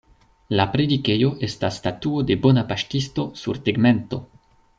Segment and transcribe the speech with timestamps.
[0.59, 4.23] La predikejo estas Statuo de Bona Paŝtisto sur tegmento.